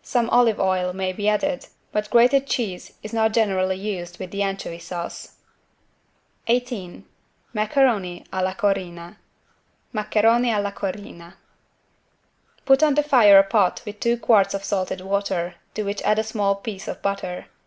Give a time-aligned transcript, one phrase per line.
[0.00, 4.42] Some olive oil may be added, but grated cheese is not generally used with the
[4.42, 5.32] anchovy sauce.
[6.46, 7.04] 18
[7.52, 9.16] MACARONI A LA CORINNA
[9.94, 11.36] (Maccheroni alla Corinna)
[12.64, 16.18] Put on the fire a pot with two quarts of salted water to which add
[16.18, 17.48] a small piece of butter.